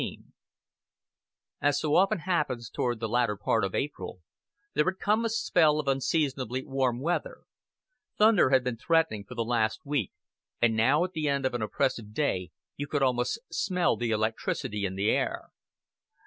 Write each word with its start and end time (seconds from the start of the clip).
XIX 0.01 0.21
As 1.61 1.79
so 1.79 1.93
often 1.95 2.17
happens 2.21 2.71
toward 2.71 2.99
the 2.99 3.07
latter 3.07 3.37
part 3.37 3.63
of 3.63 3.75
April, 3.75 4.21
there 4.73 4.85
had 4.85 4.97
come 4.97 5.23
a 5.23 5.29
spell 5.29 5.79
of 5.79 5.87
unseasonably 5.87 6.65
warm 6.65 6.99
weather; 7.01 7.41
thunder 8.17 8.49
had 8.49 8.63
been 8.63 8.77
threatening 8.77 9.25
for 9.25 9.35
the 9.35 9.45
last 9.45 9.81
week, 9.85 10.11
and 10.59 10.75
now 10.75 11.03
at 11.03 11.11
the 11.11 11.29
end 11.29 11.45
of 11.45 11.53
an 11.53 11.61
oppressive 11.61 12.15
day 12.15 12.49
you 12.75 12.87
could 12.87 13.03
almost 13.03 13.37
smell 13.51 13.95
the 13.95 14.09
electricity 14.09 14.85
in 14.87 14.95
the 14.95 15.11
air. 15.11 15.49